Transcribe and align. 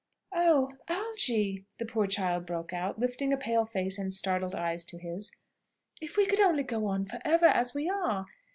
"Oh, 0.33 0.73
Algy!" 0.87 1.67
the 1.77 1.85
poor 1.85 2.07
child 2.07 2.47
broke 2.47 2.73
out, 2.73 2.97
lifting 2.97 3.31
a 3.31 3.37
pale 3.37 3.65
face 3.65 3.99
and 3.99 4.11
startled 4.11 4.55
eyes 4.55 4.83
to 4.85 4.97
his; 4.97 5.31
"if 6.01 6.17
we 6.17 6.25
could 6.25 6.39
only 6.41 6.63
go 6.63 6.87
on 6.87 7.05
for 7.05 7.19
ever 7.23 7.45
as 7.45 7.75
we 7.75 7.87
are! 7.87 8.25